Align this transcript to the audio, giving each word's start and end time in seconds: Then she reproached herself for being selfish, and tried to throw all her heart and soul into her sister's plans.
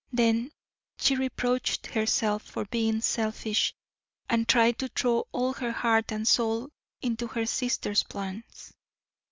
Then 0.11 0.51
she 0.97 1.15
reproached 1.15 1.85
herself 1.85 2.41
for 2.41 2.65
being 2.65 3.01
selfish, 3.01 3.75
and 4.27 4.47
tried 4.47 4.79
to 4.79 4.87
throw 4.87 5.27
all 5.31 5.53
her 5.53 5.71
heart 5.71 6.11
and 6.11 6.27
soul 6.27 6.71
into 7.03 7.27
her 7.27 7.45
sister's 7.45 8.01
plans. 8.01 8.73